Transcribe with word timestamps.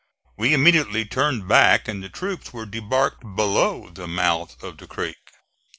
We 0.35 0.55
immediately 0.55 1.05
turned 1.05 1.47
back, 1.47 1.87
and 1.87 2.01
the 2.01 2.09
troops 2.09 2.51
were 2.51 2.65
debarked 2.65 3.21
below 3.35 3.91
the 3.91 4.07
mouth 4.07 4.63
of 4.63 4.79
the 4.79 4.87
creek. 4.87 5.29